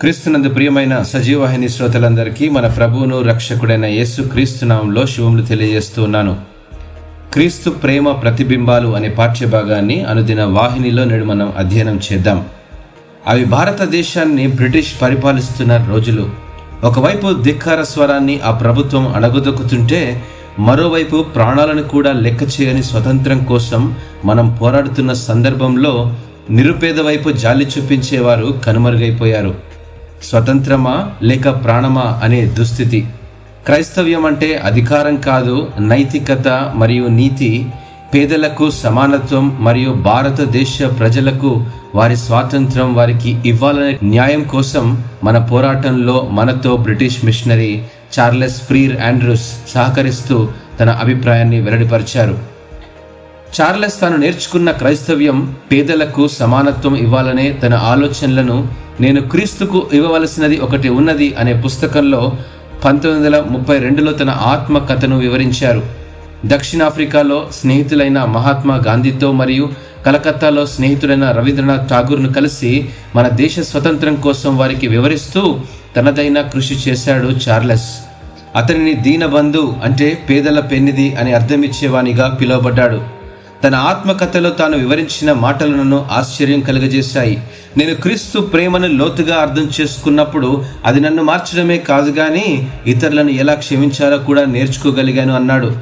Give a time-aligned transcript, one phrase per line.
[0.00, 6.36] క్రీస్తునందు ప్రియమైన సజీవవాహిని శ్రోతలందరికీ మన ప్రభువును రక్షకుడైన యేసు క్రీస్తునామంలో శుభములు తెలియజేస్తూ ఉన్నాను.
[7.32, 12.46] క్రీస్తు ప్రేమ ప్రతిబింబాలు అనే పాఠ్యభాగాన్ని అనుదిన వాహినిలో నేడు మనం అధ్యయనం చేద్దాం.
[13.26, 16.30] అవి భారతదేశాన్ని బ్రిటిష్ పరిపాలిస్తున్న రోజులు.
[16.84, 20.22] ఒకవైపు ధిక్కార స్వరాన్ని ఆ ప్రభుత్వం అణగదొక్కుతుంటే
[20.58, 23.94] మరోవైపు ప్రాణాలను కూడా లెక్క చేయని స్వతంత్రం కోసం
[24.24, 26.14] మనం పోరాడుతున్న సందర్భంలో
[26.50, 29.67] నిరుపేద వైపు జాలి చూపించేవారు కనుమరుగైపోయారు.
[30.22, 33.06] స్వతంత్రమా లేక ప్రాణమా అనే దుస్థితి?
[33.66, 37.66] క్రైస్తవ్యం అంటే అధికారం కాదు నైతికత మరియు నీతి
[38.14, 47.24] పేదలకు సమానత్వం మరియు భారతదేశ ప్రజలకు వారి స్వాతంత్రం వారికి ఇవ్వాలనే న్యాయం కోసం మన పోరాటంలో మనతో British
[47.24, 47.82] missionary
[48.18, 50.48] Charles Freer Andrews సహకరిస్తూ
[50.80, 52.38] తన అభిప్రాయాన్ని వెల్లడిపరిచారు.
[53.60, 58.68] చార్లెస్ తాను నేర్చుకున్న క్రైస్తవ్యం పేదలకు సమానత్వం ఇవ్వాలనే తన ఆలోచనలను
[59.00, 62.32] నేను క్రీస్తుకు ఇవ్వవలసినది ఒకటి ఉన్నది అనే పుస్తకంలో
[62.84, 65.82] పంతొమ్మిది వందల ముప్పై రెండులో తన ఆత్మకథను వివరించారు.
[66.46, 69.70] దక్షిణాఫ్రికాలో స్నేహితులైన మహాత్మా గాంధీతో మరియు
[70.06, 75.60] కలకత్తాలో స్నేహితుడైన రవీంద్రనాథ్ ఠాగూర్ను కలిసి మన దేశ స్వతంత్రం కోసం వారికి వివరిస్తూ
[75.96, 77.88] తనదైన కృషి చేశాడు చార్లెస్.
[78.56, 83.17] అతనిని దీనబంధు అంటే పేదల పెన్నిది అని అర్థమిచ్చేవానిగా పిలువబడ్డాడు.
[83.64, 87.42] తన ఆత్మకథలో తాను వివరించిన మాటలు నన్ను ఆశ్చర్యం కలుగజేశాయి.
[87.76, 94.44] నేను క్రీస్తు ప్రేమను లోతుగా అర్థం చేసుకున్నప్పుడు అది నన్ను మార్చడమే కాదు కానీ ఇతరులను ఎలా క్షమించాలో కూడా
[94.44, 95.72] నేర్చుకోగలిగాను అన్నాడు.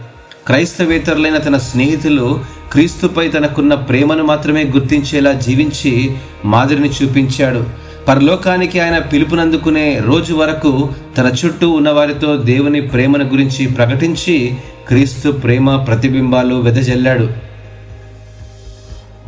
[0.47, 2.41] క్రైస్తవేతరులైన తన స్నేహితులు
[2.73, 6.11] క్రీస్తుపై తనకున్న ప్రేమను మాత్రమే గుర్తించేలా జీవించి
[6.45, 7.65] మాదిరిని చూపించాడు.
[8.09, 14.55] పరలోకానికి ఆయన పిలుపునందుకునే రోజు వరకు తన చుట్టూ ఉన్నవారితో దేవుని ప్రేమను గురించి ప్రకటించి
[14.89, 17.45] క్రీస్తు ప్రేమ ప్రతిబింబాలు వెదజల్లాడు.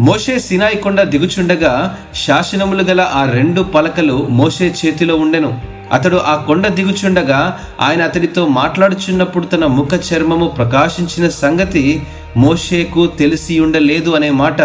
[0.00, 5.60] మోషే సినాయి కొండ దిగుచుండగా శాసనములు గల ఆ రెండు పలకలు మోషే చేతిలో ఉండెను.
[5.92, 12.02] అతడు ఆ కొండ దిగుచుండగా ఆయన అతడితో మాట్లాడుచున్నప్పుడు తన ముఖ చర్మము ప్రకాశించిన సంగతి
[12.36, 14.62] మోషేకు తెలిసి ఉండలేదు అనే మాట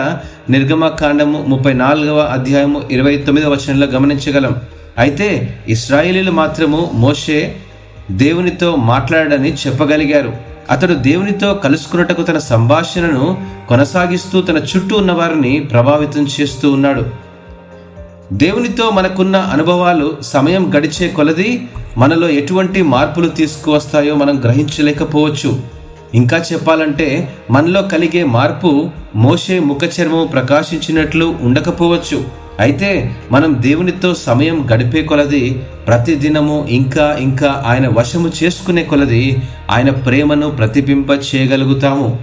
[0.49, 4.55] నిర్గమకాండము ముప్పై నాలుగవ అధ్యాయము ఇరవై తొమ్మిదవ వచనంలో గమనించగలం.
[4.97, 7.55] అయితే ఇస్రాయేలీలు మాత్రము మోషే
[8.11, 10.52] దేవునితో మాట్లాడని చెప్పగలిగారు.
[10.71, 17.05] అతడు దేవునితో కలుసుకున్నటకు తన సంభాషణను కొనసాగిస్తూ తన చుట్టూ ఉన్న వారిని ప్రభావితం చేస్తూ ఉన్నాడు.
[18.33, 25.61] దేవునితో మనకున్న అనుభవాలు సమయం గడిచే కొలది మనలో ఎటువంటి మార్పులు తీసుకువస్తాయో మనం గ్రహించలేకపోవచ్చు.
[26.13, 32.42] ఇంకా చెప్పాలంటే మనలో కలిగే మార్పు మోసే ముఖ చర్మం ప్రకాశించినట్లు ఉండకపోవచ్చు.
[32.59, 39.37] అయితే మనం దేవునితో సమయం గడిపే కొలది ప్రతిదినము ఇంకా ఇంకా ఆయన వశము చేసుకునే కొలది
[39.71, 42.19] ఆయన ప్రేమను ప్రతిబింబ చేయగలుగుతాము.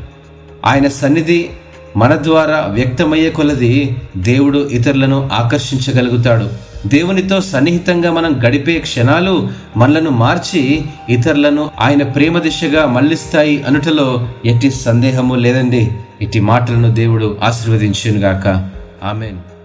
[0.67, 1.51] ఆయన సన్నిధి
[1.97, 6.71] మన ద్వారా వ్యక్తమయ్యే కొలది దేవుడు ఇతరులను ఆకర్షించగలుగుతాడు.
[6.89, 15.35] దేవునితో సన్నిహితంగా మనం గడిపే క్షణాలు మనలను మార్చి ఇతరులను ఆయన ప్రేమ దిశగా మళ్ళిస్తాయి అనుటలో ఎట్టి సందేహము
[15.35, 15.91] లేదండి.
[16.23, 18.69] ఇట్టి మాటలను దేవుడు ఆశీర్వదించునుగాక.
[19.05, 19.60] ఆమెన్.